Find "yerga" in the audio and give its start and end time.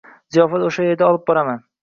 0.87-1.11